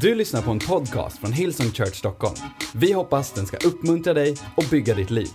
[0.00, 2.36] Du lyssnar på en podcast från Hillsong Church Stockholm.
[2.74, 5.30] Vi hoppas den ska uppmuntra dig och bygga ditt liv.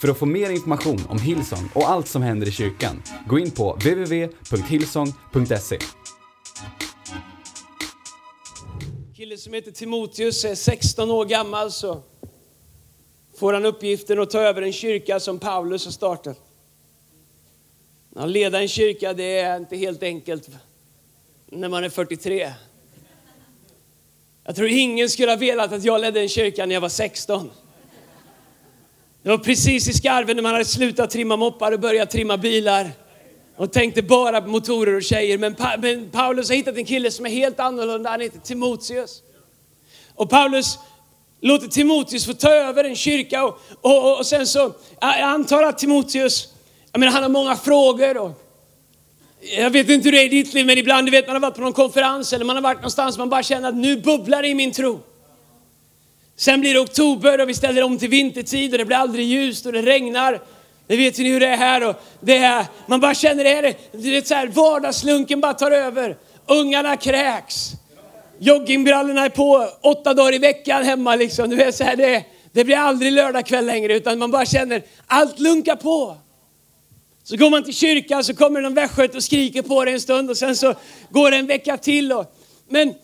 [0.00, 3.50] För att få mer information om Hillsong och allt som händer i kyrkan, gå in
[3.50, 5.78] på www.hillsong.se.
[9.16, 12.02] kille som heter Timoteus är 16 år gammal så
[13.38, 16.38] får han uppgiften att ta över en kyrka som Paulus har startat.
[18.16, 20.48] Att leda en kyrka det är inte helt enkelt
[21.46, 22.52] när man är 43.
[24.46, 27.50] Jag tror ingen skulle ha velat att jag ledde en kyrka när jag var 16.
[29.22, 32.90] Det var precis i skarven när man hade slutat trimma moppar och börjat trimma bilar
[33.56, 35.38] och tänkte bara på motorer och tjejer.
[35.38, 38.10] Men, pa men Paulus har hittat en kille som är helt annorlunda.
[38.10, 39.22] Han heter Timoteus.
[40.14, 40.78] Och Paulus
[41.40, 45.78] låter Timoteus få ta över en kyrka och, och, och sen så, jag antar att
[45.78, 46.48] Timoteus,
[46.92, 48.43] jag menar han har många frågor och
[49.56, 51.40] jag vet inte hur det är i ditt liv, men ibland du vet man har
[51.40, 54.42] varit på någon konferens eller man har varit någonstans man bara känner att nu bubblar
[54.42, 55.00] det i min tro.
[56.36, 59.66] Sen blir det oktober och vi ställer om till vintertid och det blir aldrig ljust
[59.66, 60.40] och det regnar.
[60.86, 63.74] Det vet ni hur det är här och det är, man bara känner det här,
[63.92, 66.16] det är så här, vardagslunken bara tar över.
[66.46, 67.70] Ungarna kräks.
[68.38, 71.50] Joggingbrallorna är på åtta dagar i veckan hemma liksom.
[71.50, 75.38] Du vet så här, det, det blir aldrig lördagkväll längre utan man bara känner allt
[75.38, 76.16] lunkar på.
[77.26, 80.30] Så går man till kyrkan så kommer någon västgöte och skriker på dig en stund
[80.30, 80.74] och sen så
[81.10, 82.12] går det en vecka till.
[82.12, 82.34] Och,
[82.68, 82.94] men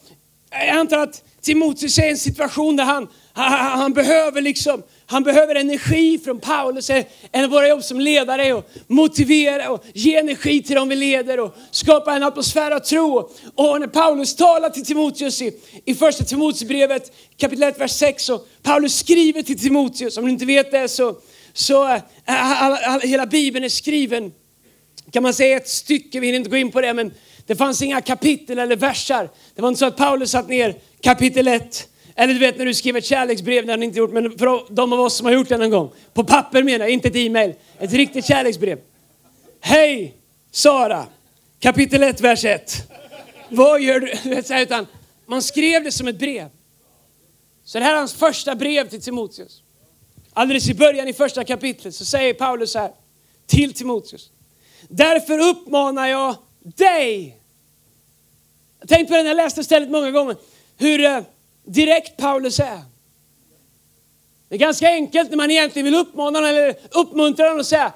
[0.51, 5.23] jag antar att Timoteus är i en situation där han, han, han, behöver liksom, han
[5.23, 6.91] behöver energi från Paulus.
[7.33, 10.97] En av våra jobb som ledare är att motivera och ge energi till dem vi
[10.97, 13.31] leder och skapa en atmosfär av tro.
[13.55, 15.53] Och när Paulus talar till Timoteus i,
[15.84, 20.47] i första Timoteusbrevet kapitel 1, vers 6, Och Paulus skriver till Timoteus, om du inte
[20.47, 21.17] vet det så
[21.61, 22.03] så eh,
[22.62, 24.33] all, all, hela Bibeln är skriven,
[25.11, 27.14] kan man säga ett stycke, vi hinner inte gå in på det, men
[27.47, 29.28] det fanns inga kapitel eller versar.
[29.55, 32.75] Det var inte så att Paulus satt ner kapitel 1, eller du vet när du
[32.75, 35.33] skriver ett kärleksbrev, det har ni inte gjort, men för de av oss som har
[35.33, 38.78] gjort det någon gång, på papper menar jag, inte ett e-mail, ett riktigt kärleksbrev.
[39.60, 40.15] Hej
[40.50, 41.06] Sara,
[41.59, 42.91] kapitel 1, vers 1.
[43.49, 44.62] Vad gör du?
[44.62, 44.87] Utan
[45.26, 46.49] man skrev det som ett brev.
[47.65, 49.62] Så det här är hans första brev till Timoteus.
[50.41, 52.91] Alldeles i början i första kapitlet så säger Paulus här
[53.47, 54.31] till Timoteus.
[54.89, 57.37] Därför uppmanar jag dig.
[58.81, 60.37] Jag på det när jag läste stället många gånger.
[60.77, 61.21] Hur eh,
[61.65, 62.81] direkt Paulus är.
[64.49, 67.93] Det är ganska enkelt när man egentligen vill uppmana någon eller uppmuntra någon och säga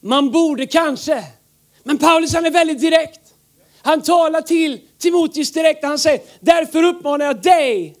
[0.00, 1.24] man borde kanske.
[1.82, 3.20] Men Paulus han är väldigt direkt.
[3.82, 7.96] Han talar till Timoteus direkt och han säger därför uppmanar jag dig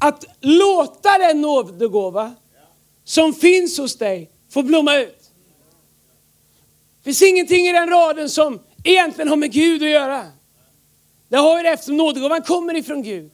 [0.00, 2.34] att låta den nådegåva
[3.34, 5.20] finns hos dig får blomma ut.
[6.98, 10.26] Det finns ingenting i den raden som egentligen har med Gud att göra.
[11.28, 13.30] Det har ju det eftersom nådegåvan kommer ifrån Gud.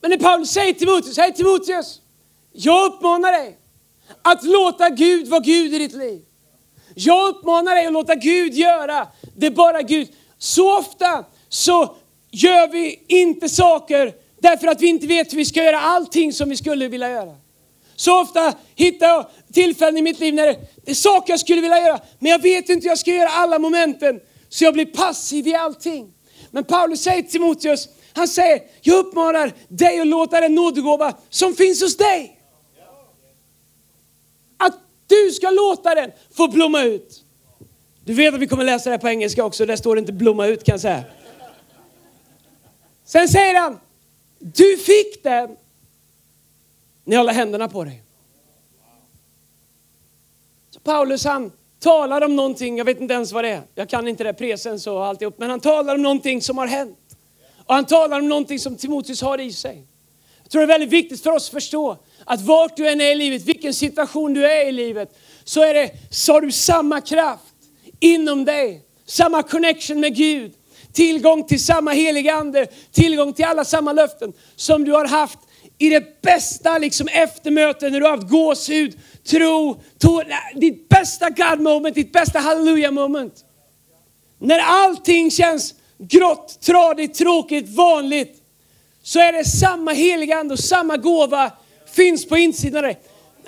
[0.00, 2.00] Men när Paulus säger till Timoteus, hej Timoteus,
[2.52, 3.58] jag uppmanar dig
[4.22, 6.22] att låta Gud vara Gud i ditt liv.
[6.94, 10.08] Jag uppmanar dig att låta Gud göra det bara Gud.
[10.38, 11.96] Så ofta så
[12.30, 16.48] gör vi inte saker därför att vi inte vet hur vi ska göra allting som
[16.48, 17.36] vi skulle vilja göra.
[18.02, 20.58] Så ofta hittar jag tillfällen i mitt liv när det,
[20.90, 23.58] är saker jag skulle vilja göra, men jag vet inte hur jag ska göra alla
[23.58, 24.20] momenten.
[24.48, 26.12] Så jag blir passiv i allting.
[26.50, 31.54] Men Paulus säger till Timoteus, han säger, jag uppmanar dig att låta den nådegåva som
[31.54, 32.40] finns hos dig.
[34.56, 34.74] Att
[35.06, 37.24] du ska låta den få blomma ut.
[38.04, 40.12] Du vet att vi kommer läsa det här på engelska också, där står det inte
[40.12, 41.04] blomma ut kan jag säga.
[43.04, 43.80] Sen säger han,
[44.38, 45.56] du fick den
[47.04, 48.02] ni håller händerna på dig.
[50.70, 53.62] Så Paulus han talar om någonting, jag vet inte ens vad det är.
[53.74, 55.38] Jag kan inte det, presens och alltihop.
[55.38, 56.98] Men han talar om någonting som har hänt.
[57.66, 59.86] Och han talar om någonting som Timoteus har i sig.
[60.42, 63.10] Jag tror det är väldigt viktigt för oss att förstå att vart du än är
[63.10, 67.00] i livet, vilken situation du är i livet, så, är det, så har du samma
[67.00, 67.54] kraft
[68.00, 68.82] inom dig.
[69.06, 70.52] Samma connection med Gud.
[70.92, 75.38] Tillgång till samma heliga ande, tillgång till alla samma löften som du har haft
[75.82, 80.24] i det bästa liksom eftermötet när du har haft gåshud, tro, tår,
[80.60, 83.44] ditt bästa God moment, ditt bästa halleluja moment.
[84.38, 88.36] När allting känns grått, tradigt, tråkigt, vanligt.
[89.02, 91.50] Så är det samma heliga ande och samma gåva
[91.92, 92.98] finns på insidan av dig.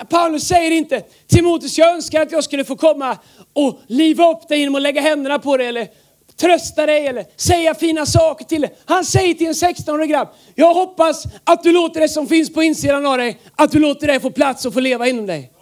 [0.08, 3.18] Paulus säger inte Timoteus, jag önskar att jag skulle få komma
[3.52, 5.88] och liva upp dig genom att lägga händerna på dig eller
[6.36, 8.76] trösta dig eller säga fina saker till dig.
[8.84, 12.62] Han säger till en 16-årig grabb, jag hoppas att du låter det som finns på
[12.62, 15.52] insidan av dig, att du låter det få plats och få leva inom dig.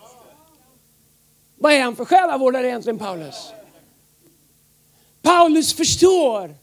[1.56, 3.52] Vad är han för själavårdare egentligen Paulus?
[5.22, 6.54] Paulus förstår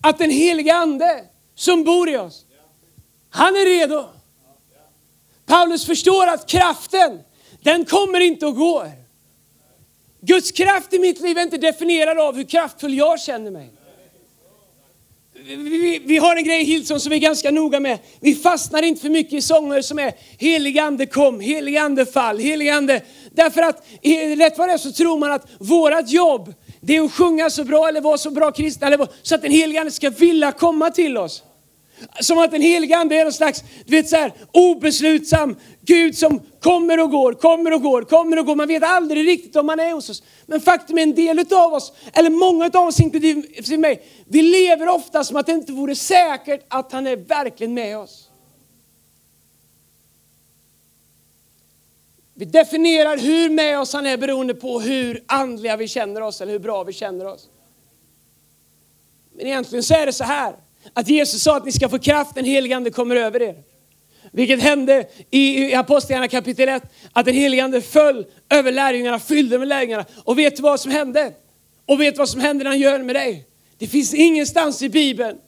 [0.00, 1.24] att den heliga ande
[1.54, 2.44] som bor i oss
[3.30, 4.04] Han är redo.
[5.46, 7.20] Paulus förstår att kraften,
[7.62, 9.03] den kommer inte och går.
[10.26, 13.70] Guds kraft i mitt liv är inte definierad av hur kraftfull jag känner mig.
[15.46, 17.98] Vi, vi, har en grej i Hillsong som vi är ganska noga med.
[18.20, 22.38] Vi fastnar inte för mycket i sånger som är helig ande kom, helig ande fall,
[22.38, 23.02] helig ande.
[23.32, 23.86] Därför att
[24.36, 27.64] rätt vad det är så tror man att vårat jobb det är att sjunga så
[27.64, 30.90] bra eller vara så bra kristna eller så att den helige ande ska vilja komma
[30.90, 31.42] till oss.
[32.20, 36.40] Som att den helige ande är någon slags, du vet så här, obeslutsam Gud som
[36.60, 38.56] kommer och går, kommer och går, kommer och går.
[38.56, 40.22] Man vet aldrig riktigt om man är hos oss.
[40.46, 44.88] Men faktum är en del av oss, eller många av oss inklusive mig, vi lever
[44.88, 48.28] ofta som att det inte vore säkert att han är verkligen med oss.
[52.34, 56.52] Vi definierar hur med oss han är beroende på hur andliga vi känner oss eller
[56.52, 57.48] hur bra vi känner oss.
[59.32, 60.54] Men egentligen så är det så här
[60.92, 63.54] att Jesus sa att ni ska få kraft, den helige ande kommer över er.
[64.32, 66.82] Vilket hände i Apostlagärningarna kapitel 1,
[67.12, 70.04] att den helige ande föll över lärjungarna, fyllde med lärjungarna.
[70.24, 71.32] Och vet du vad som hände?
[71.86, 73.44] Och vet du vad som händer när han gör med dig?
[73.78, 75.38] Det finns ingenstans i Bibeln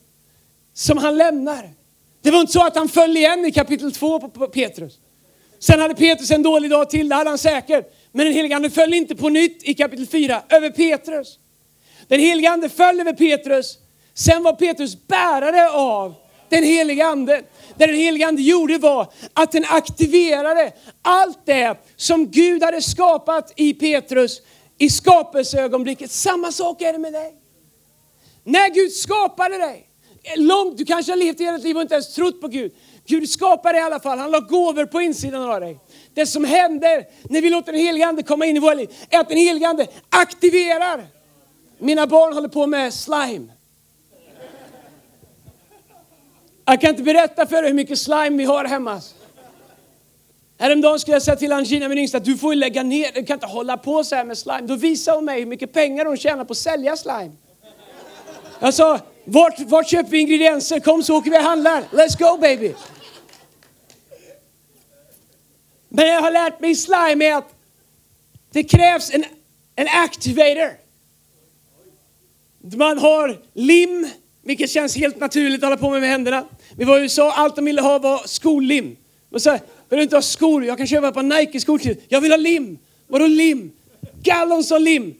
[0.73, 1.69] som han lämnar.
[2.21, 4.99] Det var inte så att han föll igen i kapitel 2 på Petrus.
[5.59, 7.93] Sen hade Petrus en dålig dag till, det hade han säkert.
[8.11, 11.39] Men den helige ande föll inte på nytt i kapitel 4 över Petrus.
[12.07, 13.77] Den helige ande föll över Petrus.
[14.17, 16.13] Sen var Petrus bärare av
[16.49, 17.43] den helige ande.
[17.77, 20.71] Det den helige ande gjorde var att den aktiverade
[21.01, 24.41] allt det som Gud hade skapat i Petrus
[24.77, 26.11] i skapelseögonblicket.
[26.11, 27.35] Samma sak är det med dig.
[28.43, 29.87] När Gud skapade dig,
[30.35, 32.71] långt, du kanske har levt hela ditt liv och inte ens trott på Gud.
[33.05, 35.79] Gud skapade i alla fall, han la gåvor på insidan av dig.
[36.13, 39.19] Det som händer när vi låter den helige Ande komma in i våra liv är
[39.19, 41.07] att den helige Ande aktiverar.
[41.79, 43.56] Mina barn håller på med slime.
[46.69, 49.01] Jag kan inte berätta för dig hur mycket slime vi har hemma.
[50.59, 53.25] Häromdagen skulle jag säga till Angina, min yngsta, att du får ju lägga ner, du
[53.25, 54.61] kan inte hålla på så här med slime.
[54.61, 57.31] Då visade hon mig hur mycket pengar hon tjänar på att sälja slime.
[58.59, 60.79] Jag sa, vart, vart köper vi ingredienser?
[60.79, 61.81] Kom så åker vi och handlar.
[61.81, 62.73] Let's go baby!
[65.89, 67.53] Men jag har lärt mig i slime är att
[68.51, 69.25] det krävs en,
[69.75, 70.71] en activator.
[72.77, 74.09] Man har lim,
[74.41, 76.45] vilket känns helt naturligt att hålla på med med händerna.
[76.77, 78.97] Vi var i USA, allt de ville ha var skollim.
[79.29, 79.51] De sa,
[79.89, 80.65] vill du inte ha skor?
[80.65, 82.77] Jag kan köpa ett par Nike-skor till Jag vill ha lim.
[83.07, 83.71] Vadå lim?
[84.23, 85.15] Gallons av lim.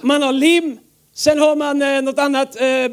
[0.00, 0.78] Man har lim,
[1.14, 2.60] sen har man eh, något annat.
[2.60, 2.88] Eh,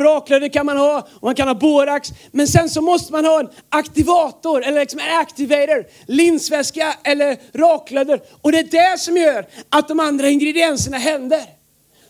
[0.00, 2.08] raklödder kan man ha och man kan ha borax.
[2.30, 8.20] Men sen så måste man ha en aktivator eller liksom en activator, linsväska eller raklödder.
[8.42, 11.44] Och det är det som gör att de andra ingredienserna händer.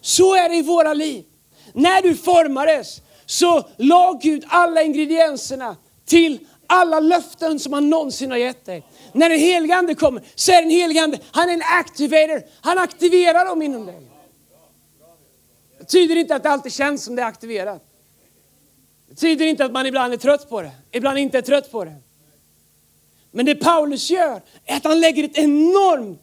[0.01, 1.25] Så är det i våra liv.
[1.73, 3.01] När du formades
[3.31, 8.87] så la Gud alla ingredienserna till alla löften som han någonsin har gett dig.
[9.13, 12.43] När den helige Ande kommer så är den helige Ande, han är en activator.
[12.61, 14.01] Han aktiverar dem inom dig.
[15.79, 17.85] Det betyder inte att det alltid känns som det är aktiverat.
[19.09, 21.85] Det betyder inte att man ibland är trött på det, ibland inte är trött på
[21.85, 21.95] det.
[23.31, 26.21] Men det Paulus gör är att han lägger ett enormt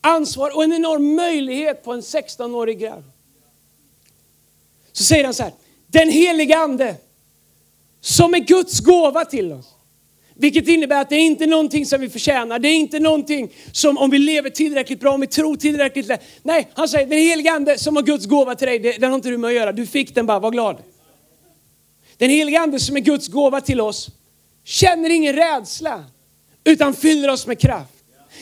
[0.00, 3.04] ansvar och en enorm möjlighet på en 16-årig grabb.
[4.92, 5.52] Så säger han så här,
[5.98, 6.94] den heliga ande
[8.00, 9.66] som är Guds gåva till oss.
[10.34, 12.58] Vilket innebär att det är inte någonting som vi förtjänar.
[12.58, 16.22] Det är inte någonting som om vi lever tillräckligt bra, om vi tror tillräckligt lätt.
[16.42, 19.28] Nej, han säger den heliga ande som har Guds gåva till dig, den har inte
[19.28, 19.72] du med att göra.
[19.72, 20.76] Du fick den bara, var glad.
[22.16, 24.08] Den heliga ande som är Guds gåva till oss
[24.64, 26.04] känner ingen rädsla
[26.64, 27.94] utan fyller oss med kraft.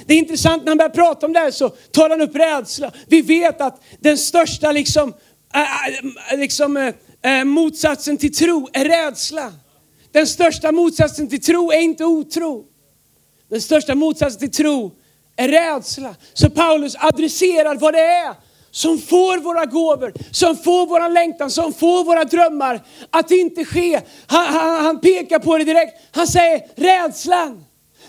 [0.06, 2.92] Det är intressant när han börjar prata om det här så tar han upp rädsla.
[3.06, 5.14] Vi vet att den största liksom,
[5.54, 9.52] äh, liksom äh, Eh, motsatsen till tro är rädsla.
[10.12, 12.64] Den största motsatsen till tro är inte otro.
[13.48, 14.92] Den största motsatsen till tro
[15.36, 16.14] är rädsla.
[16.32, 18.34] Så Paulus adresserar vad det är
[18.70, 24.00] som får våra gåvor, som får våra längtan, som får våra drömmar att inte ske.
[24.26, 26.00] Han, han, han pekar på det direkt.
[26.10, 27.64] Han säger rädslan.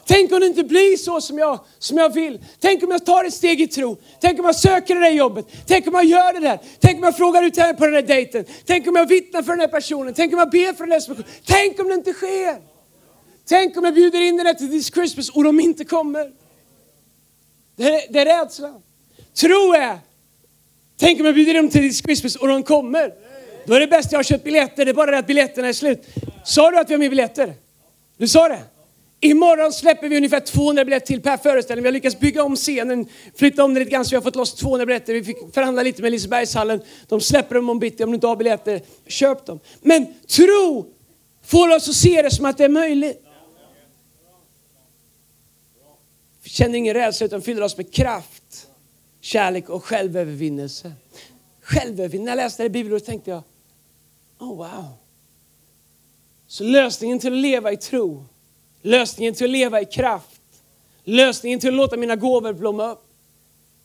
[0.08, 2.40] Tänk om det inte blir så som jag, som jag vill.
[2.60, 3.98] Tänk om jag tar ett steg i tro.
[4.22, 5.46] Tänk om jag söker det där jobbet.
[5.68, 6.60] Tänk om jag gör det där.
[6.80, 8.46] Tänk om jag frågar ut henne på den där dejten.
[8.66, 10.14] Tänk om jag vittnar för den här personen.
[10.14, 11.24] Tänk om jag ber för den här personen.
[11.46, 12.58] Tänk om det inte sker.
[13.48, 16.32] Tänk om jag bjuder in den där till this Christmas och de inte kommer.
[17.76, 18.82] Det är, det är rädslan.
[19.34, 20.00] Tro är,
[21.00, 23.14] tänk om jag bjuder in dem till this Christmas och de kommer.
[23.66, 25.74] Då är det bäst jag har köpt biljetter, det är bara det att biljetterna är
[25.74, 26.06] slut.
[26.46, 27.54] Sa du att vi har mer biljetter?
[28.18, 28.64] Du sa det?
[29.20, 31.84] Imorgon släpper vi ungefär 200 biljetter till per föreställning.
[31.84, 34.36] Vi har lyckats bygga om scenen, flytta om den lite grann så vi har fått
[34.36, 35.14] loss 200 biljetter.
[35.14, 36.82] Vi fick förhandla lite med Lisebergshallen.
[37.08, 38.82] De släpper dem om bitti om du inte har biljetter.
[39.08, 39.60] Köp dem.
[39.82, 40.96] Men tro
[41.46, 43.22] Får oss att se det som att det är möjligt.
[46.44, 48.68] Vi känner ingen rädsla utan fyller oss med kraft,
[49.22, 50.94] kärlek och självövervinnelse.
[51.62, 52.26] Självövervinnelse.
[52.26, 53.44] När jag läste det i Bibeln tänkte jag,
[54.40, 54.86] oh wow.
[56.48, 58.26] Så lösningen till att leva i tro,
[58.86, 60.42] lösningen till att leva i kraft,
[61.04, 63.04] lösningen till att låta mina gåvor blomma upp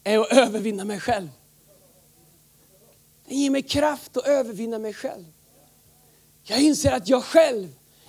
[0.04, 1.28] är att övervinna mig själv.
[3.28, 5.24] Den ger mig kraft att övervinna mig själv.
[6.42, 7.68] Jag inser att jag själv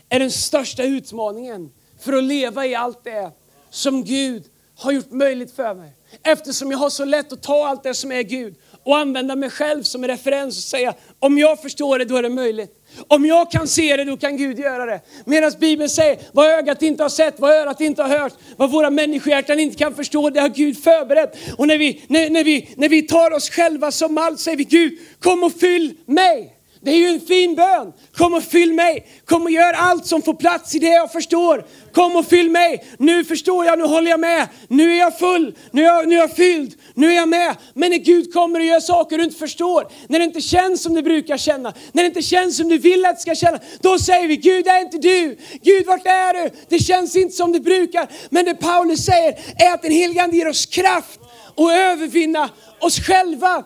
[0.10, 3.32] är den största utmaningen för att leva i allt det
[3.70, 4.44] som Gud
[4.76, 5.92] har gjort möjligt för mig.
[6.24, 9.50] Eftersom jag har så lätt att ta allt det som är Gud och använda mig
[9.50, 12.81] själv som referens och säga om jag förstår det då är det möjligt.
[13.08, 15.02] Om jag kan se det då kan Gud göra det.
[15.26, 18.90] Medan Bibeln säger vad ögat inte har sett, vad örat inte har hört, vad våra
[18.90, 21.38] människohjärtan inte kan förstå, det har Gud förberett.
[21.58, 24.64] Och när vi, när, när vi, när vi tar oss själva som allt säger vi
[24.64, 26.61] Gud kom och fyll mig.
[26.84, 27.94] Det är ju en fin bön.
[28.18, 29.08] Kom och fyll mig.
[29.26, 31.66] Kom och gör allt som får plats i det jag förstår.
[31.94, 32.86] Kom och fyll mig.
[32.98, 34.48] Nu förstår jag, nu håller jag med.
[34.68, 37.56] Nu är jag full, nu är jag, nu är jag fylld, nu är jag med.
[37.74, 40.94] Men när Gud kommer och gör saker du inte förstår, när det inte känns som
[40.94, 44.00] det brukar känna, när det inte känns som du vill att det ska känna, då
[44.00, 45.38] säger vi Gud det är inte du.
[45.64, 46.50] Gud vart är du?
[46.70, 48.08] Det känns inte som det brukar.
[48.30, 51.20] Men det Paulus säger är att den helige Ande ger oss kraft
[51.58, 53.64] att övervinna oss själva.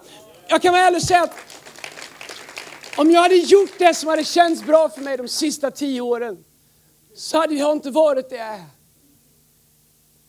[0.48, 1.55] Jag kan vara ärlig och säga att
[2.96, 6.44] om jag hade gjort det som hade känts bra för mig de sista tio åren,
[7.16, 8.64] så hade jag inte varit det jag är.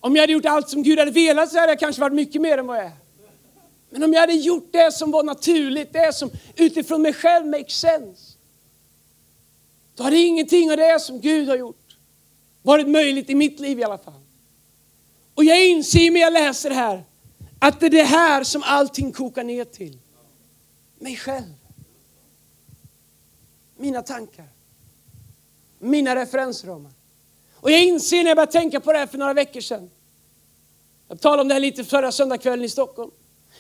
[0.01, 2.43] Om jag hade gjort allt som Gud hade velat så hade jag kanske varit mycket
[2.43, 2.93] mer än vad jag är.
[3.91, 7.81] Men om jag hade gjort det som var naturligt, det som utifrån mig själv makes
[7.81, 8.37] sense.
[9.95, 11.97] Då hade ingenting av det som Gud har gjort
[12.63, 14.21] varit möjligt i mitt liv i alla fall.
[15.35, 17.03] Och jag inser när jag läser det här,
[17.59, 19.99] att det är det här som allting kokar ner till.
[20.99, 21.55] Mig själv
[23.77, 24.49] mina tankar,
[25.79, 26.93] mina referensramar.
[27.55, 29.91] Och jag inser när jag började tänka på det här för några veckor sedan.
[31.09, 33.11] Jag talade om det här lite förra söndagskvällen i Stockholm.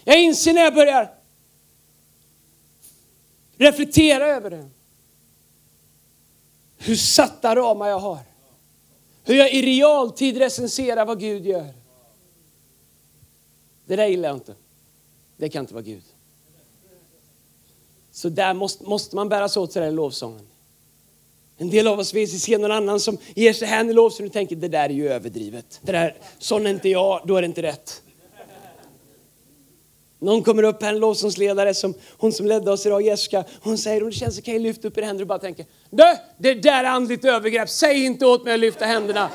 [0.04, 1.14] Jag inser när jag börjar
[3.56, 4.68] reflektera över det.
[6.78, 8.18] Hur satta ramar jag har.
[9.24, 11.74] Hur jag i realtid recenserar vad Gud gör.
[13.86, 14.54] Det där gillar jag inte.
[15.36, 16.04] Det kan inte vara Gud.
[18.16, 20.46] Så där måste, måste man bäras sig åt sådär i lovsången.
[21.56, 24.32] En del av oss vill se någon annan som ger sig hän i lovsången och
[24.32, 25.80] tänker det där är ju överdrivet.
[25.82, 28.02] Det där, sån är inte jag, då är det inte rätt.
[30.18, 34.00] Någon kommer upp här, en lovsångsledare, som, hon som ledde oss idag, Jessica, hon säger
[34.00, 36.04] hon känns okej, lyft upp era händer och bara tänker, du,
[36.38, 39.30] det där är andligt övergrepp, säg inte åt mig att lyfta händerna.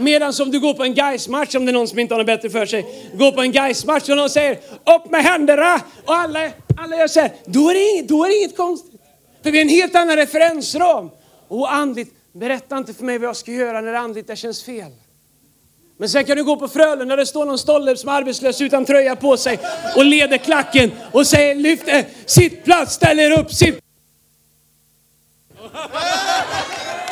[0.00, 2.26] Medan om du går på en Gais-match, om det är någon som inte har något
[2.26, 4.52] bättre för sig, går på en Gais-match och någon säger
[4.96, 8.28] upp med händerna och alla, alla gör så här, då är, det inget, då är
[8.28, 9.00] det inget konstigt.
[9.42, 11.10] För vi har en helt annan referensram.
[11.48, 14.62] Och andligt, berätta inte för mig vad jag ska göra när det andligt det känns
[14.62, 14.92] fel.
[15.96, 18.60] Men sen kan du gå på Frölunda där det står någon stolle som är arbetslös
[18.60, 19.58] utan tröja på sig
[19.96, 23.80] och leder klacken och säger lyft, eh, sitt sittplats, ställ er upp, sitt.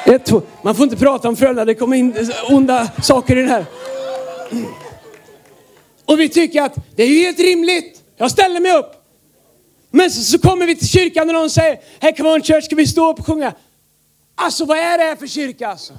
[0.08, 3.48] Ett, Man får inte prata om Frölunda, det kommer in eh, onda saker i det
[3.48, 3.64] här.
[6.04, 8.02] Och vi tycker att det är ju helt rimligt.
[8.16, 8.92] Jag ställer mig upp.
[9.90, 12.76] Men så, så kommer vi till kyrkan och någon säger, Hey come on church, ska
[12.76, 13.52] vi stå upp och sjunga?
[14.34, 15.92] Alltså vad är det här för kyrka alltså?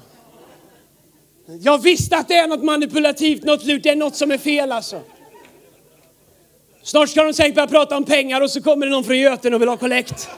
[1.62, 4.72] Jag visste att det är något manipulativt, något lurt, det är något som är fel
[4.72, 5.02] alltså.
[6.84, 9.54] Snart ska de säkert börja prata om pengar och så kommer det någon från Göten
[9.54, 10.30] och vill ha kollekt.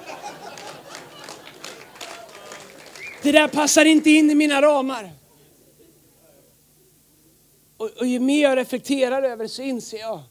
[3.23, 5.11] Det där passar inte in i mina ramar.
[7.77, 10.21] Och, och ju mer jag reflekterar över det så inser jag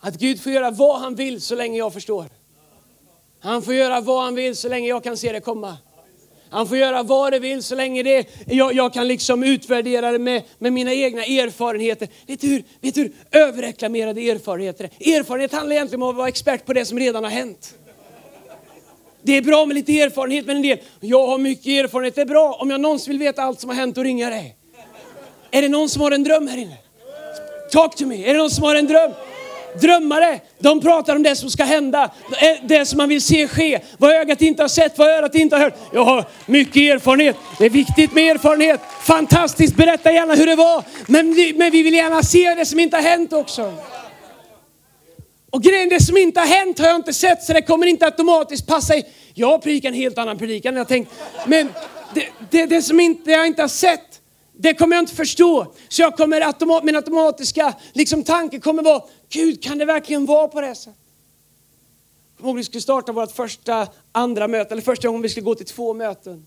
[0.00, 2.26] att Gud får göra vad han vill så länge jag förstår.
[3.40, 5.76] Han får göra vad han vill så länge jag kan se det komma.
[6.50, 10.18] Han får göra vad det vill så länge det, jag, jag kan liksom utvärdera det
[10.18, 12.08] med, med mina egna erfarenheter.
[12.26, 15.18] Vet du, hur, vet du hur överreklamerade erfarenheter är?
[15.18, 17.74] Erfarenhet handlar egentligen om att vara expert på det som redan har hänt.
[19.26, 22.14] Det är bra med lite erfarenhet, men en del, jag har mycket erfarenhet.
[22.14, 24.56] Det är bra om jag någonsin vill veta allt som har hänt och ringa dig.
[25.50, 26.76] Är det någon som har en dröm här inne?
[27.72, 28.24] Talk to me.
[28.24, 29.10] Är det någon som har en dröm?
[29.80, 32.10] Drömmare, de pratar om det som ska hända,
[32.62, 33.80] det som man vill se ske.
[33.98, 35.74] Vad ögat inte har sett, vad örat inte har hört.
[35.92, 37.36] Jag har mycket erfarenhet.
[37.58, 38.80] Det är viktigt med erfarenhet.
[39.02, 40.84] Fantastiskt, berätta gärna hur det var.
[41.06, 43.72] Men, men vi vill gärna se det som inte har hänt också.
[45.54, 48.04] Och grejen, det som inte har hänt har jag inte sett så det kommer inte
[48.04, 49.04] automatiskt passa i.
[49.34, 51.12] Jag predikar en helt annan predikan än jag tänkt.
[51.46, 51.68] Men
[52.14, 54.20] det, det, det som inte, jag inte har sett,
[54.52, 55.66] det kommer jag inte förstå.
[55.88, 60.48] Så jag kommer automat, min automatiska liksom, tanke kommer vara, Gud kan det verkligen vara
[60.48, 61.00] på det sättet?
[62.42, 65.66] Jag vi skulle starta vårt första andra möte, eller första gången vi skulle gå till
[65.66, 66.46] två möten.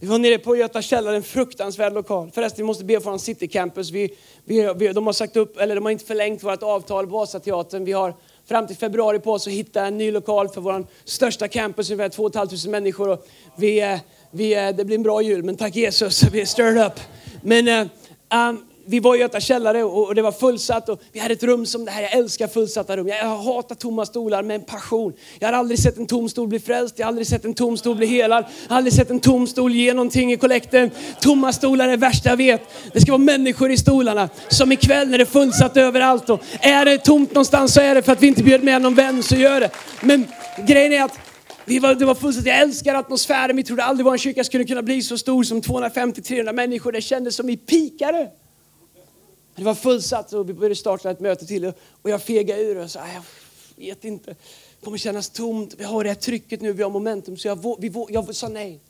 [0.00, 2.30] Vi var nere på Göta källare, en fruktansvärd lokal.
[2.30, 3.90] Förresten, vi måste be för en City Campus.
[3.90, 4.10] Vi,
[4.44, 7.84] vi, vi, de har sagt upp, eller de har inte förlängt vårt avtal på Vasateatern.
[7.84, 8.14] Vi har
[8.48, 12.08] fram till februari på oss att hitta en ny lokal för vår största campus, ungefär
[12.08, 13.08] 2 500 människor.
[13.08, 13.26] Och
[13.56, 13.98] vi,
[14.30, 17.00] vi, det blir en bra jul, men tack Jesus, vi är stirred up.
[17.42, 21.34] Men eh, um, vi var i Göta källare och det var fullsatt och vi hade
[21.34, 23.08] ett rum som det här, jag älskar fullsatta rum.
[23.08, 25.12] Jag hatar tomma stolar med en passion.
[25.38, 27.76] Jag har aldrig sett en tom stol bli frälst, jag har aldrig sett en tom
[27.76, 30.90] stol bli helad, jag har aldrig sett en tom stol ge någonting i kollekten.
[31.20, 32.62] Tomma stolar är det värsta jag vet.
[32.92, 36.30] Det ska vara människor i stolarna, som ikväll när det är fullsatt överallt.
[36.30, 38.94] Och är det tomt någonstans så är det för att vi inte bjöd med någon
[38.94, 39.70] vän, så gör det.
[40.00, 40.26] Men
[40.66, 41.18] grejen är att
[41.64, 43.56] vi var, det var fullständigt, jag älskar atmosfären.
[43.56, 46.92] Vi trodde aldrig vår kyrka skulle kunna bli så stor som 250-300 människor.
[46.92, 48.28] Det kändes som vi pikade.
[49.58, 51.72] Det var fullsatt och vi började starta ett möte till
[52.02, 53.22] och jag fegade ur och sa, jag
[53.86, 55.74] vet inte, det kommer kännas tomt.
[55.78, 57.36] Vi har det här trycket nu, vi har momentum.
[57.36, 58.80] Så jag, vi, jag sa nej.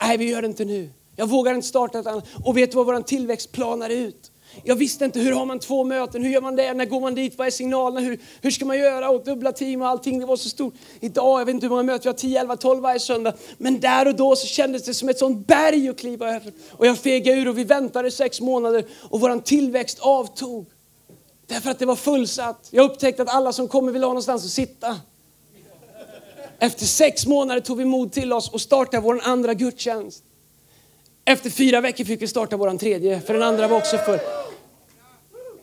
[0.00, 0.90] Nej, vi gör det inte nu.
[1.16, 2.26] Jag vågar inte starta ett annat.
[2.44, 4.30] Och vet du vad vår tillväxt planar ut?
[4.64, 6.22] Jag visste inte, hur har man två möten?
[6.22, 6.74] Hur gör man det?
[6.74, 7.38] När går man dit?
[7.38, 8.00] Vad är signalerna?
[8.00, 9.10] Hur, hur ska man göra?
[9.10, 10.20] Och dubbla team och allting.
[10.20, 10.74] Det var så stort.
[11.00, 13.32] Idag, jag vet inte hur många möten vi har, 10, 11, 12 varje söndag.
[13.58, 16.52] Men där och då så kändes det som ett sånt berg att kliva över.
[16.70, 20.66] Och jag fegade ur och vi väntade sex månader och vår tillväxt avtog.
[21.46, 22.68] Därför att det var fullsatt.
[22.70, 24.96] Jag upptäckte att alla som kommer vill ha någonstans att sitta.
[26.58, 30.22] Efter sex månader tog vi mod till oss och startade vår andra gudstjänst.
[31.28, 34.18] Efter fyra veckor fick vi starta vår tredje, för den andra var också full.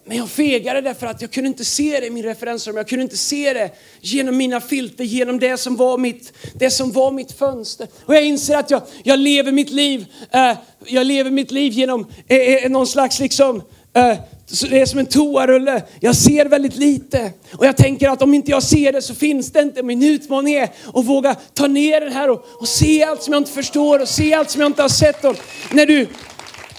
[0.05, 2.77] Men jag fegade därför att jag kunde inte se det i min referensrum.
[2.77, 6.91] Jag kunde inte se det genom mina filter, genom det som var mitt, det som
[6.91, 7.87] var mitt fönster.
[8.05, 12.07] Och jag inser att jag, jag lever mitt liv, eh, jag lever mitt liv genom
[12.27, 13.61] eh, eh någon slags liksom,
[13.93, 15.83] eh, det är som en toarulle.
[15.99, 17.31] Jag ser väldigt lite.
[17.57, 19.83] Och jag tänker att om inte jag ser det så finns det inte.
[19.83, 23.39] Min utmaning är att våga ta ner den här och, och se allt som jag
[23.39, 25.25] inte förstår och se allt som jag inte har sett.
[25.25, 25.37] Och
[25.71, 26.07] när, du,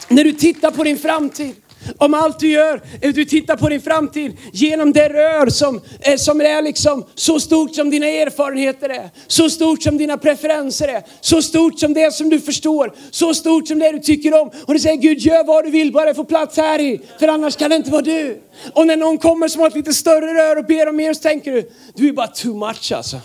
[0.09, 1.55] när du tittar på din framtid
[1.99, 6.41] om allt du gör, du tittar på din framtid genom det rör som, eh, som
[6.41, 11.43] är liksom så stort som dina erfarenheter är, så stort som dina preferenser är, så
[11.43, 14.51] stort som det som du förstår, så stort som det du tycker om.
[14.67, 17.57] Och du säger Gud gör vad du vill, bara få plats här i, för annars
[17.57, 18.41] kan det inte vara du.
[18.73, 21.21] Och när någon kommer som har ett lite större rör och ber om mer så
[21.21, 23.17] tänker du, du är bara too much alltså.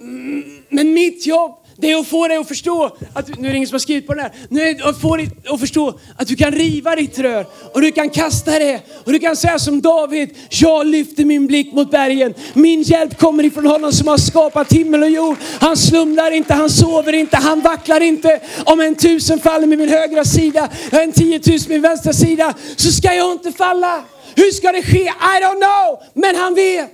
[0.00, 3.56] Mm, men mitt jobb det är att få dig att förstå, att, nu är det
[3.56, 5.98] ingen som har skrivit på den här, nu är det att få dig att förstå
[6.16, 9.58] att du kan riva ditt rör och du kan kasta det och du kan säga
[9.58, 12.34] som David, jag lyfter min blick mot bergen.
[12.54, 15.36] Min hjälp kommer ifrån honom som har skapat himmel och jord.
[15.60, 18.40] Han slumrar inte, han sover inte, han vacklar inte.
[18.64, 22.92] Om en tusen faller med min högra sida, en tiotusen med min vänstra sida, så
[22.92, 24.04] ska jag inte falla.
[24.36, 24.98] Hur ska det ske?
[24.98, 26.90] I don't know, men han vet.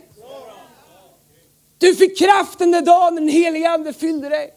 [1.79, 4.51] Du fick kraften den dagen den helige Ande fyllde dig.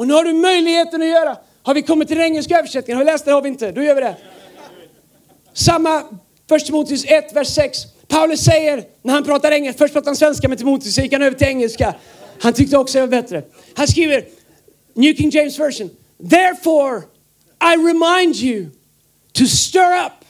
[0.00, 1.36] Och nu har du möjligheten att göra.
[1.62, 2.96] Har vi kommit till den engelska översättningen?
[2.96, 3.32] Har vi läst det?
[3.32, 3.72] Har vi inte?
[3.72, 4.16] Då gör vi det.
[5.52, 6.04] Samma,
[6.48, 7.78] först Timoteus 1, vers 6.
[8.08, 11.22] Paulus säger, när han pratar engelska, först pratar han svenska med Timoteus, så gick han
[11.22, 11.94] över till engelska.
[12.40, 13.42] Han tyckte också det var bättre.
[13.74, 14.24] Han skriver,
[14.94, 15.90] New King James version.
[16.30, 17.02] Therefore
[17.60, 18.70] I remind you
[19.32, 20.24] to stir up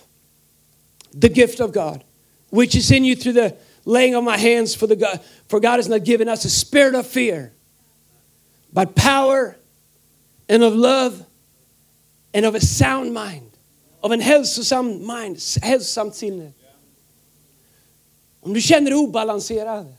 [1.20, 2.00] the gift of God,
[2.50, 3.54] which is in you through the
[3.85, 6.94] laying of my hands for the God, for God has not given us a spirit
[6.94, 7.52] of fear,
[8.72, 9.56] but power
[10.50, 11.24] and of love
[12.34, 13.50] and of a sound mind.
[14.00, 16.52] Av en hälsosam mind, hälsosamt sinne.
[18.40, 19.94] Om du känner dig obalanserad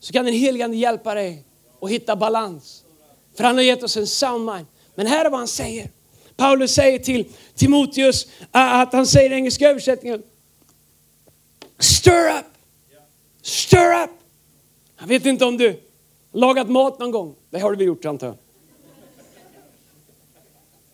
[0.00, 1.44] så kan den helige Ande hjälpa dig
[1.80, 2.84] att hitta balans.
[3.34, 4.66] För han har gett oss en sound mind.
[4.94, 5.90] Men här är vad han säger.
[6.36, 10.22] Paulus säger till Timoteus att han säger i engelska översättningen.
[11.78, 12.46] Stir up!
[13.42, 14.10] Stir up!
[14.98, 15.80] Jag vet inte om du
[16.32, 17.34] lagat mat någon gång.
[17.50, 18.36] Det har du väl gjort antar jag.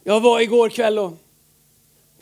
[0.05, 1.11] Jag var igår kväll och,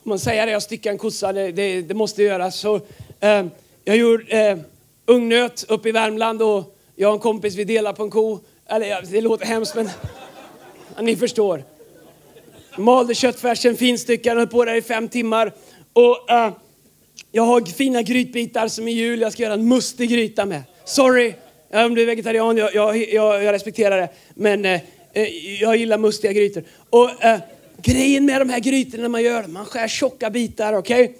[0.02, 2.56] får man säga det, jag stickade en kossa, det, det, det måste göras.
[2.56, 2.80] Så,
[3.20, 3.46] eh,
[3.84, 4.58] jag gjorde eh,
[5.06, 8.38] ungnöt uppe i Värmland och jag och en kompis vi delar på en ko.
[8.68, 9.90] Eller det låter hemskt men
[10.96, 11.64] ja, ni förstår.
[12.76, 15.52] Malde köttfärsen finstyckad, höll på där i fem timmar.
[15.92, 16.52] Och eh,
[17.32, 20.62] jag har fina grytbitar som i jul, jag ska göra en mustig gryta med.
[20.84, 21.34] Sorry
[21.84, 24.08] om du är vegetarian, jag, jag, jag, jag respekterar det.
[24.34, 24.80] Men eh,
[25.12, 25.28] eh
[25.60, 26.64] jag gillar mustiga grytor.
[26.90, 27.38] Och eh,
[27.82, 31.04] grejen med de här grytorna man gör man skär tjocka bitar, okej?
[31.04, 31.16] Okay?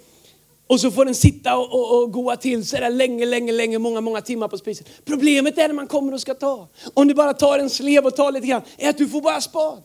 [0.66, 3.79] Och så får den sitta och, och, och goa till sig där länge, länge, länge,
[3.79, 4.87] många, många timmar på spisen.
[5.05, 6.69] Problemet är när man kommer och ska ta.
[6.95, 9.40] Om du bara tar en slev och tar lite grann, är att du får bara
[9.40, 9.83] spad.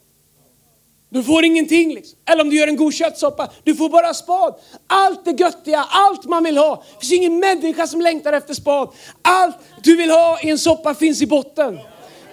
[1.10, 1.94] Du får ingenting.
[1.94, 2.20] Liksom.
[2.26, 4.56] Eller om du gör en god köttsoppa, du får bara spad.
[4.88, 6.84] Allt det göttiga, allt man vill ha.
[6.94, 8.90] Det finns ingen människa som längtar efter spad.
[9.22, 11.80] Allt du vill ha i en soppa finns i botten.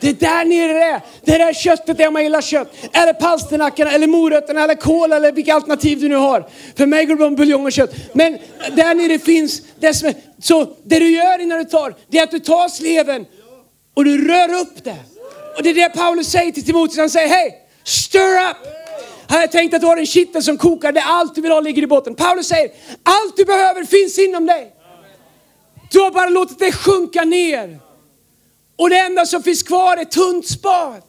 [0.01, 1.01] Det är där nere det är.
[1.25, 2.75] Det där köttet är om man gillar kött.
[2.93, 6.49] Eller palsternackorna, eller morötterna, eller kål, eller vilka alternativ du nu har.
[6.77, 7.95] För mig går det bra med buljong och kött.
[8.13, 8.39] Men
[8.73, 12.23] där nere finns det som är, Så det du gör innan du tar, det är
[12.23, 13.27] att du tar sleven
[13.95, 14.97] och du rör upp det.
[15.57, 16.99] Och det är det Paulus säger till Timoteus.
[16.99, 18.57] Han säger, hej, stir up.
[19.29, 21.61] Har jag tänkt att du har en kittel som kokar där allt du vill ha
[21.61, 22.15] ligger i botten.
[22.15, 22.71] Paulus säger,
[23.03, 24.73] allt du behöver finns inom dig.
[25.91, 27.88] Du har bara låtit det sjunka ner.
[28.79, 31.03] Och det enda som finns kvar är tunt spad.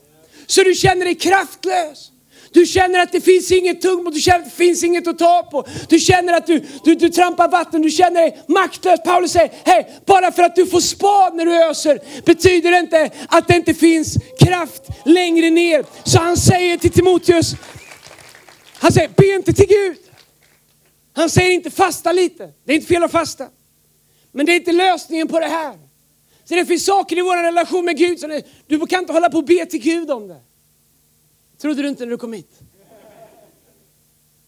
[0.47, 2.11] Så du känner dig kraftlös.
[2.51, 5.43] Du känner att det finns inget tungt, du känner att det finns inget att ta
[5.51, 5.67] på.
[5.89, 8.99] Du känner att du, du, du trampar vatten, du känner dig maktlös.
[9.03, 13.09] Paulus säger, hej, bara för att du får spad när du öser betyder det inte
[13.27, 15.85] att det inte finns kraft längre ner.
[16.03, 17.53] Så han säger till Timoteus,
[18.73, 19.97] han säger, be inte till Gud.
[21.13, 22.49] Han säger inte fasta lite.
[22.65, 23.47] Det är inte fel att fasta.
[24.31, 25.88] Men det är inte lösningen på det här.
[26.49, 29.37] Så det finns saker i vår relation med Gud som du kan inte hålla på
[29.37, 30.41] och be till Gud om det.
[31.57, 32.59] Trodde du inte när du kom hit?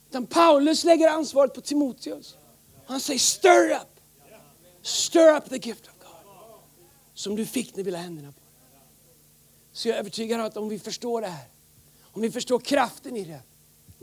[0.10, 2.36] Utan Paulus lägger ansvaret på Timoteus.
[2.86, 4.00] Han säger stir up.
[4.82, 6.34] Stir up the gift of God.
[7.14, 8.42] Som du fick när vi la händerna på
[9.74, 11.46] Så jag är övertygad om att om vi förstår det här,
[12.04, 13.40] om vi förstår kraften i det,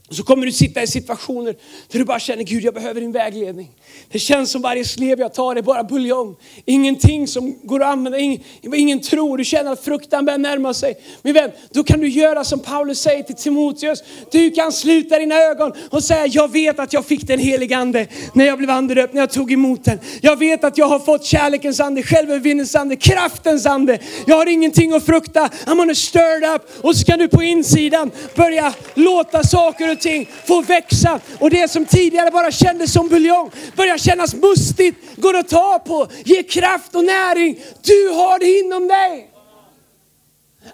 [0.09, 1.57] och så kommer du sitta i situationer
[1.89, 3.71] där du bara känner Gud jag behöver din vägledning.
[4.11, 6.37] Det känns som varje slev jag tar är bara buljong.
[6.65, 8.41] Ingenting som går att använda, ingen,
[8.75, 9.37] ingen tro.
[9.37, 10.95] Du känner att fruktan börjar närma sig.
[11.23, 14.03] Min vän, då kan du göra som Paulus säger till Timoteus.
[14.31, 18.07] Du kan sluta dina ögon och säga jag vet att jag fick den helige ande
[18.33, 19.99] när jag blev andedöpt, när jag tog emot den.
[20.21, 23.99] Jag vet att jag har fått kärlekens ande, självövervinnelsens ande, kraftens ande.
[24.27, 25.51] Jag har ingenting att frukta.
[25.67, 26.63] I'm gonna stirred up.
[26.85, 31.21] Och så kan du på insidan börja låta saker och ting får växa.
[31.41, 36.09] Och det som tidigare bara kändes som buljong börjar kännas mustigt, går att ta på,
[36.25, 37.61] ger kraft och näring.
[37.83, 39.31] Du har det inom dig.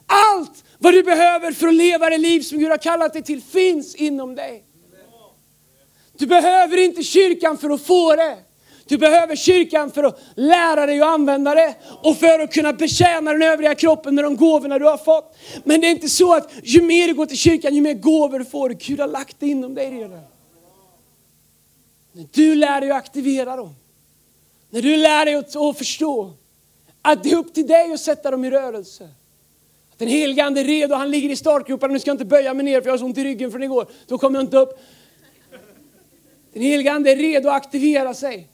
[0.06, 3.42] Allt vad du behöver för att leva det liv som Gud har kallat dig till
[3.42, 4.64] finns inom dig.
[6.18, 8.36] Du behöver inte kyrkan för att få det.
[8.86, 13.32] Du behöver kyrkan för att lära dig att använda det och för att kunna betjäna
[13.32, 15.36] den övriga kroppen med de gåvorna du har fått.
[15.64, 18.38] Men det är inte så att ju mer du går till kyrkan, ju mer gåvor
[18.38, 18.70] du får.
[18.70, 20.20] Gud har lagt det inom dig redan.
[22.12, 23.74] När du lär dig att aktivera dem,
[24.70, 26.32] när du lär dig att förstå
[27.02, 29.04] att det är upp till dig att sätta dem i rörelse.
[29.92, 31.92] Att den helige Ande är redo, han ligger i startgroparna.
[31.92, 33.62] Nu ska jag inte böja mig ner för jag har så ont i ryggen från
[33.62, 33.86] igår.
[34.06, 34.80] Då kommer jag inte upp.
[36.52, 38.48] Den helige Ande är redo att aktivera sig.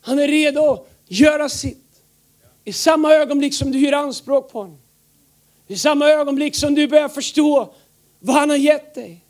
[0.00, 1.84] Han är redo att göra sitt.
[2.64, 4.78] I samma ögonblick som du gör anspråk på honom.
[5.66, 7.72] I samma ögonblick som du börjar förstå
[8.20, 9.24] vad han har gett dig.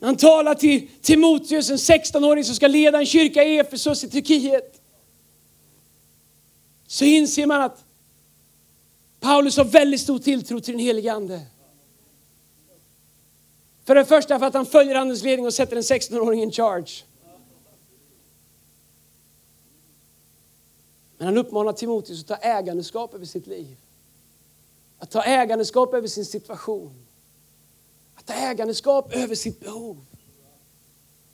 [0.00, 4.80] Han talar till Timoteus, en 16-åring som ska leda en kyrka i Efesus i Turkiet.
[6.86, 7.84] Så inser man att
[9.20, 11.40] Paulus har väldigt stor tilltro till den helige Ande.
[13.84, 17.04] För det första för att han följer Andens ledning och sätter en 16-åring in charge.
[21.18, 23.76] Men han uppmanar Timoteus att ta ägandeskap över sitt liv.
[24.98, 26.94] Att ta ägandeskap över sin situation.
[28.14, 30.04] Att ta ägandeskap över sitt behov.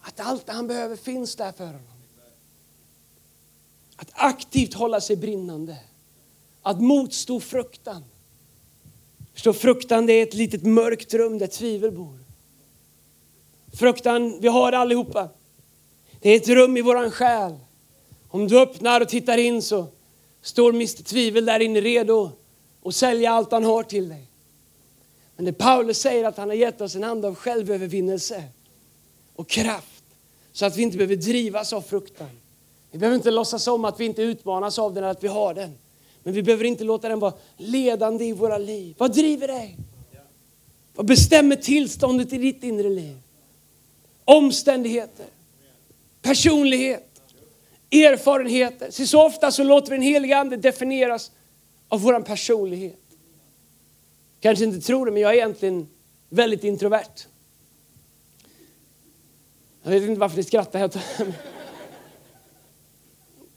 [0.00, 1.80] Att allt det han behöver finns där för honom.
[3.96, 5.76] Att aktivt hålla sig brinnande.
[6.62, 8.04] Att motstå fruktan.
[9.32, 12.18] Förstå, fruktan det är ett litet mörkt rum där tvivel bor.
[13.72, 15.28] Fruktan, vi har det allihopa.
[16.20, 17.58] Det är ett rum i våran själ
[18.34, 19.86] om du öppnar och tittar in så
[20.42, 22.30] står Mr Tvivel där inne redo
[22.84, 24.26] att sälja allt han har till dig.
[25.36, 28.44] Men det Paulus säger att han har gett oss en ande av självövervinnelse
[29.36, 30.04] och kraft
[30.52, 32.28] så att vi inte behöver drivas av fruktan.
[32.90, 35.54] Vi behöver inte låtsas om att vi inte utmanas av den eller att vi har
[35.54, 35.74] den.
[36.22, 38.94] Men vi behöver inte låta den vara ledande i våra liv.
[38.98, 39.76] Vad driver dig?
[40.94, 43.16] Vad bestämmer tillståndet i ditt inre liv?
[44.24, 45.26] Omständigheter,
[46.22, 47.13] personlighet,
[47.94, 48.90] erfarenheter.
[48.90, 51.30] Så, så ofta så låter vi den heliga ande definieras
[51.88, 53.00] av vår personlighet.
[54.40, 55.88] Kanske inte tror det, men jag är egentligen
[56.28, 57.26] väldigt introvert.
[59.82, 60.90] Jag vet inte varför ni skrattar.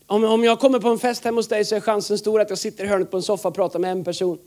[0.10, 2.50] Om, om jag kommer på en fest hemma hos dig så är chansen stor att
[2.50, 4.39] jag sitter i hörnet på en soffa och pratar med en person.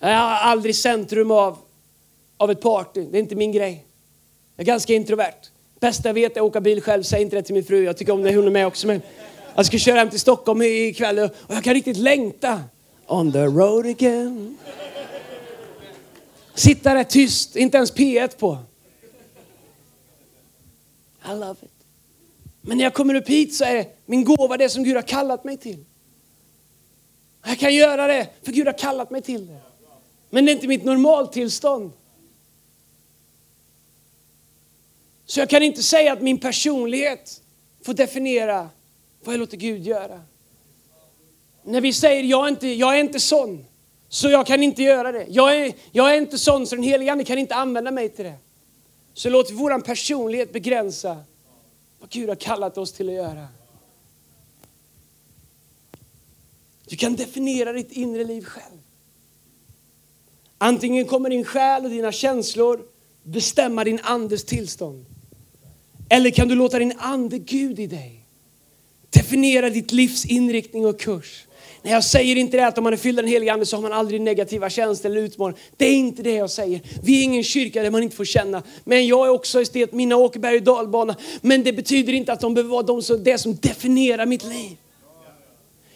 [0.00, 1.58] Jag är aldrig centrum av,
[2.36, 3.84] av ett party, det är inte min grej.
[4.56, 5.50] Jag är ganska introvert.
[5.80, 7.02] Bästa jag vet är att åka bil själv.
[7.02, 7.84] Säg inte det till min fru.
[7.84, 8.86] Jag tycker om när hon är med också.
[8.86, 9.02] Men
[9.54, 12.62] jag ska köra hem till Stockholm ikväll och jag kan riktigt längta.
[13.06, 14.58] On the road again.
[16.54, 18.58] Sitta där tyst, inte ens P1 på.
[21.24, 21.70] I love it.
[22.60, 25.44] Men när jag kommer upp hit så är min gåva det som Gud har kallat
[25.44, 25.84] mig till.
[27.46, 29.58] Jag kan göra det, för Gud har kallat mig till det.
[30.30, 31.92] Men det är inte mitt normaltillstånd.
[35.30, 37.42] Så jag kan inte säga att min personlighet
[37.82, 38.68] får definiera
[39.24, 40.22] vad jag låter Gud göra.
[41.62, 43.66] När vi säger jag är inte, jag är inte sån,
[44.08, 45.26] så jag kan inte göra det.
[45.28, 48.24] Jag är, jag är inte sån så den helige Ande kan inte använda mig till
[48.24, 48.34] det.
[49.14, 51.16] Så låter vi vår personlighet begränsa
[52.00, 53.48] vad Gud har kallat oss till att göra.
[56.86, 58.78] Du kan definiera ditt inre liv själv.
[60.58, 62.82] Antingen kommer din själ och dina känslor
[63.22, 65.06] bestämma din andes tillstånd.
[66.12, 68.24] Eller kan du låta din ande, Gud i dig,
[69.10, 71.44] definiera ditt livs inriktning och kurs.
[71.82, 73.76] Nej, jag säger inte det att om man är fylld av den helige Ande så
[73.76, 75.60] har man aldrig negativa känslor eller utmaningar.
[75.76, 76.80] Det är inte det jag säger.
[77.02, 78.62] Vi är ingen kyrka där man inte får känna.
[78.84, 81.16] Men jag är också estet, mina åker berg och dalbana.
[81.40, 84.76] Men det betyder inte att de behöver vara de som, det som definierar mitt liv.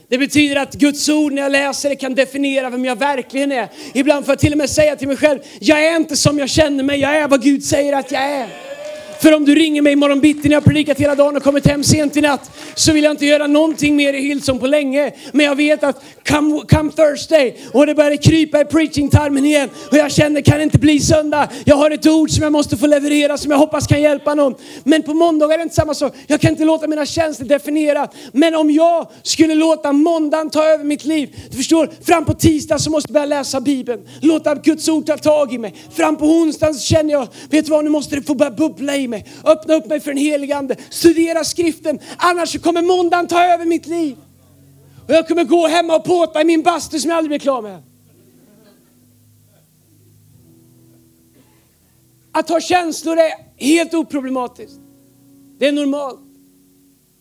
[0.08, 3.68] Det betyder att Guds ord när jag läser det kan definiera vem jag verkligen är.
[3.94, 6.50] Ibland får jag till och med säga till mig själv, jag är inte som jag
[6.50, 8.73] känner mig, jag är vad Gud säger att jag är.
[9.20, 11.84] För om du ringer mig imorgon bitti när jag predikat hela dagen och kommit hem
[11.84, 15.12] sent i natt så vill jag inte göra någonting mer i Hillsong på länge.
[15.32, 19.96] Men jag vet att come, come Thursday och det börjar krypa i preaching-tarmen igen och
[19.96, 21.48] jag känner kan det inte bli söndag.
[21.64, 24.54] Jag har ett ord som jag måste få leverera som jag hoppas kan hjälpa någon.
[24.84, 26.14] Men på måndag är det inte samma sak.
[26.26, 28.08] Jag kan inte låta mina känslor definiera.
[28.32, 31.36] Men om jag skulle låta måndagen ta över mitt liv.
[31.50, 34.08] Du förstår, fram på tisdag så måste jag börja läsa Bibeln.
[34.20, 35.74] Låta Guds ord ta tag i mig.
[35.92, 38.96] Fram på onsdagen så känner jag, vet du vad, nu måste det få börja bubbla
[38.96, 39.26] i i mig.
[39.44, 40.76] Öppna upp mig för den helige Ande.
[40.90, 41.98] Studera skriften.
[42.16, 44.16] Annars kommer måndagen ta över mitt liv.
[45.06, 47.62] Och jag kommer gå hemma och påta i min bastu som jag aldrig blir klar
[47.62, 47.82] med.
[52.32, 54.80] Att ha känslor är helt oproblematiskt.
[55.58, 56.20] Det är normalt.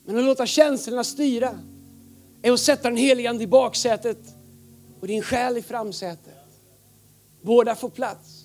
[0.06, 1.60] Men att låta känslorna styra
[2.42, 4.18] är att sätta den helige Ande i baksätet
[5.00, 6.34] och din själ i framsätet.
[7.42, 8.43] Båda får plats.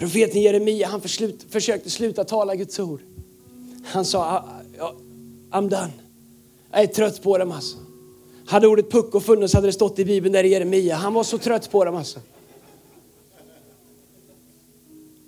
[0.00, 3.00] Profeten Jeremia han förslut, försökte sluta tala Guds ord.
[3.84, 4.24] Han sa,
[4.78, 4.94] ah,
[5.50, 5.92] I'm done.
[6.70, 7.76] Jag är trött på dem alltså.
[8.46, 10.96] Hade ordet pucko funnits hade det stått i Bibeln där i Jeremia.
[10.96, 12.20] Han var så trött på dem alltså.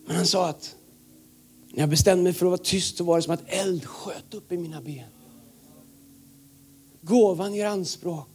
[0.06, 0.76] Men han sa att
[1.68, 4.34] när jag bestämde mig för att vara tyst så var det som att eld sköt
[4.34, 5.08] upp i mina ben.
[7.00, 8.28] Gåvan gör anspråk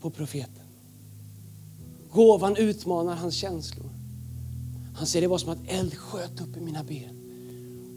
[0.00, 0.66] på profeten.
[2.12, 3.95] Gåvan utmanar hans känslor.
[4.96, 7.16] Han säger det var som att eld sköt upp i mina ben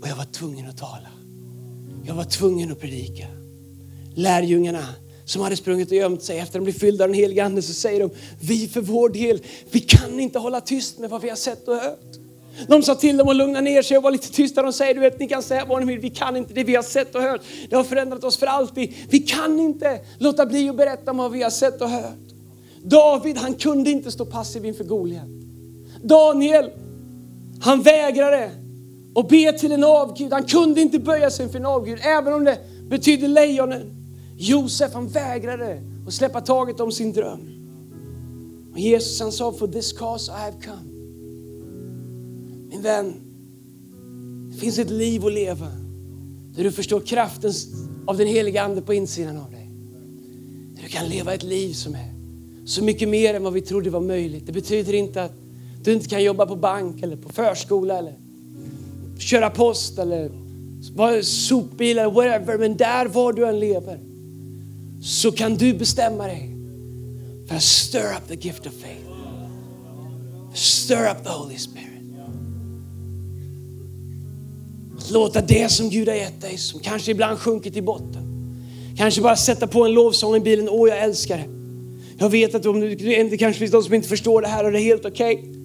[0.01, 1.09] och jag var tvungen att tala.
[2.05, 3.27] Jag var tvungen att predika.
[4.15, 4.85] Lärjungarna
[5.25, 7.61] som hade sprungit och gömt sig efter att de blev fyllda av den helige Ande
[7.61, 8.09] så säger de,
[8.41, 11.75] vi för vår del, vi kan inte hålla tyst med vad vi har sett och
[11.75, 12.19] hört.
[12.67, 14.61] De sa till dem att lugna ner sig och vara lite tysta.
[14.61, 16.75] De säger, du vet, ni kan säga vad ni vill, vi kan inte det vi
[16.75, 17.41] har sett och hört.
[17.69, 18.93] Det har förändrat oss för alltid.
[19.09, 22.13] Vi kan inte låta bli att berätta om vad vi har sett och hört.
[22.83, 25.27] David, han kunde inte stå passiv inför Goliat.
[26.03, 26.69] Daniel,
[27.61, 28.51] han vägrade
[29.15, 30.33] att be till en avgud.
[30.33, 32.57] Han kunde inte böja sig för en avgud, även om det
[32.89, 33.95] betydde lejonen.
[34.37, 37.39] Josef han vägrade att släppa taget om sin dröm.
[38.73, 40.89] Och Jesus han sa, for this cause I have come.
[42.69, 43.13] Min vän,
[44.51, 45.67] det finns ett liv att leva
[46.55, 47.51] där du förstår kraften
[48.07, 49.69] av den heliga Ande på insidan av dig.
[50.75, 52.13] Där du kan leva ett liv som är
[52.65, 54.45] så mycket mer än vad vi trodde var möjligt.
[54.45, 55.38] Det betyder inte att
[55.83, 58.13] du inte kan jobba på bank eller på förskola eller
[59.19, 60.31] köra post eller
[60.95, 62.57] vara sopbil eller whatever.
[62.57, 63.99] Men där var du än lever
[65.03, 66.55] så kan du bestämma dig
[67.47, 69.09] för att stir up the gift of faith.
[70.53, 71.89] Stir up the Holy Spirit.
[75.11, 78.23] låta det som Gud har gett dig, som kanske ibland sjunkit i botten.
[78.97, 80.69] Kanske bara sätta på en lovsång i bilen.
[80.69, 81.45] Åh, jag älskar det.
[82.17, 84.79] Jag vet att om det kanske finns de som inte förstår det här och det
[84.79, 85.35] är helt okej.
[85.35, 85.58] Okay.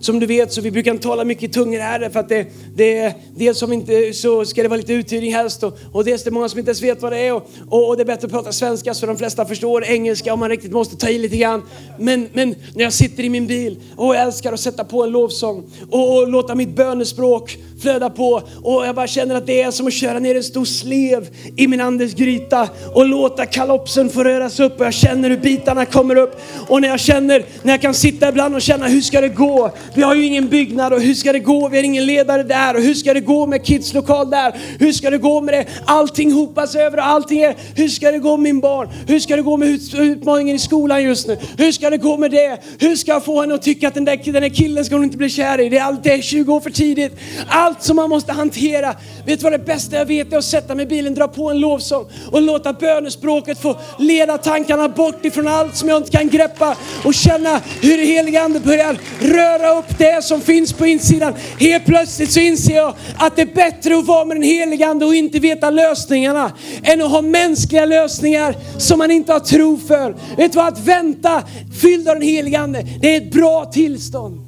[0.00, 2.46] Som du vet så vi brukar inte tala mycket i tungor här för att det,
[2.74, 6.30] det, dels som inte, så ska det vara lite uthyrning helst och, och dels det
[6.30, 8.26] är många som inte ens vet vad det är och, och, och, det är bättre
[8.26, 11.36] att prata svenska så de flesta förstår engelska om man riktigt måste ta i lite
[11.36, 11.62] grann.
[11.98, 15.10] Men, men när jag sitter i min bil och jag älskar att sätta på en
[15.10, 19.70] lovsång och, och låta mitt bönespråk flöda på och jag bara känner att det är
[19.70, 24.24] som att köra ner en stor slev i min andes gryta och låta kalopsen få
[24.24, 27.80] röras upp och jag känner hur bitarna kommer upp och när jag känner, när jag
[27.80, 29.70] kan sitta ibland och känna hur ska det gå?
[29.94, 31.68] Vi har ju ingen byggnad och hur ska det gå?
[31.68, 34.54] Vi har ingen ledare där och hur ska det gå med kidslokal där?
[34.78, 35.66] Hur ska det gå med det?
[35.86, 38.88] Allting hopas över och allting är, hur ska det gå med min barn?
[39.06, 41.38] Hur ska det gå med utmaningen i skolan just nu?
[41.58, 42.58] Hur ska det gå med det?
[42.78, 45.04] Hur ska jag få henne att tycka att den där, den där killen ska hon
[45.04, 45.68] inte bli kär i?
[45.68, 47.12] Det är, allt, det är 20 år för tidigt.
[47.48, 48.94] All allt som man måste hantera.
[49.26, 51.50] Vet du vad det bästa jag vet är att sätta mig i bilen, dra på
[51.50, 56.28] en lovsång och låta bönespråket få leda tankarna bort ifrån allt som jag inte kan
[56.28, 61.34] greppa och känna hur heliga Ande börjar röra upp det som finns på insidan.
[61.60, 65.06] Helt plötsligt så inser jag att det är bättre att vara med den heliga Ande
[65.06, 66.52] och inte veta lösningarna
[66.82, 70.16] än att ha mänskliga lösningar som man inte har tro för.
[70.36, 70.68] Vet du vad?
[70.68, 71.42] Att vänta
[71.82, 74.47] fylld av den heliga Ande, det är ett bra tillstånd.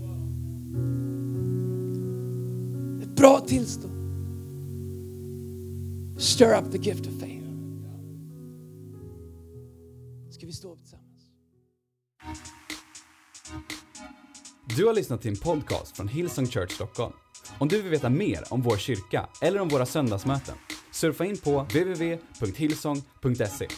[3.20, 3.94] Bra tillstånd.
[6.18, 7.46] Stir up the gift of faith.
[10.30, 11.06] Ska vi stå upp tillsammans?
[14.76, 17.12] Du har lyssnat till en podcast från Hillsong Church Stockholm.
[17.59, 20.54] Om du vill veta mer om vår kyrka eller om våra söndagsmöten,
[20.92, 23.68] surfa in på www.hillsong.se.